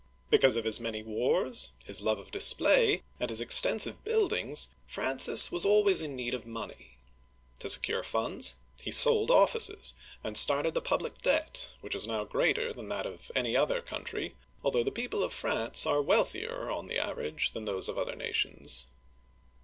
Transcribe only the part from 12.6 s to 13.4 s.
than that of